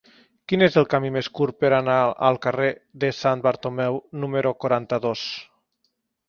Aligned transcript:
Quin 0.51 0.65
és 0.67 0.77
el 0.81 0.85
camí 0.93 1.11
més 1.17 1.27
curt 1.39 1.59
per 1.63 1.69
anar 1.79 1.97
al 2.29 2.39
carrer 2.45 2.71
de 3.05 3.11
Sant 3.19 3.45
Bartomeu 3.49 4.01
número 4.25 4.55
quaranta-dos? 4.67 5.29